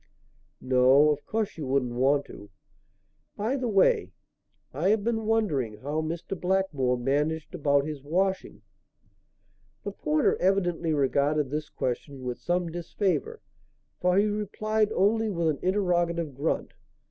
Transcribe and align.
"No, 0.59 1.11
of 1.11 1.23
course 1.27 1.59
you 1.59 1.67
wouldn't 1.67 1.93
want 1.93 2.25
to. 2.25 2.49
By 3.37 3.55
the 3.55 3.67
way, 3.67 4.13
I 4.73 4.89
have 4.89 5.03
been 5.03 5.27
wondering 5.27 5.77
how 5.77 6.01
Mr. 6.01 6.35
Blackmore 6.35 6.97
managed 6.97 7.53
about 7.53 7.85
his 7.85 8.01
washing." 8.01 8.63
The 9.83 9.91
porter 9.91 10.37
evidently 10.41 10.91
regarded 10.95 11.51
this 11.51 11.69
question 11.69 12.23
with 12.23 12.39
some 12.39 12.71
disfavour, 12.71 13.41
for 13.99 14.17
he 14.17 14.25
replied 14.25 14.91
only 14.93 15.29
with 15.29 15.49
an 15.49 15.59
interrogative 15.61 16.33
grunt. 16.33 16.73